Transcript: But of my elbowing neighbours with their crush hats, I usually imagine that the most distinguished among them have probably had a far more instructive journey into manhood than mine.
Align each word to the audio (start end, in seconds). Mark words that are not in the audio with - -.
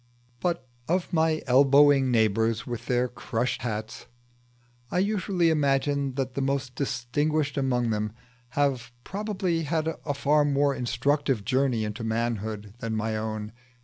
But 0.39 0.67
of 0.87 1.13
my 1.13 1.43
elbowing 1.45 2.09
neighbours 2.09 2.65
with 2.65 2.87
their 2.87 3.07
crush 3.07 3.59
hats, 3.59 4.07
I 4.89 4.97
usually 4.97 5.51
imagine 5.51 6.15
that 6.15 6.33
the 6.33 6.41
most 6.41 6.73
distinguished 6.73 7.55
among 7.55 7.91
them 7.91 8.11
have 8.57 8.91
probably 9.03 9.61
had 9.61 9.95
a 10.03 10.15
far 10.15 10.43
more 10.43 10.73
instructive 10.73 11.45
journey 11.45 11.83
into 11.85 12.03
manhood 12.03 12.73
than 12.79 12.95
mine. 12.95 13.51